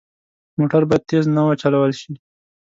موټر 0.57 0.81
باید 0.89 1.03
تېز 1.09 1.25
نه 1.35 1.41
وچلول 1.45 1.91
شي. 1.99 2.11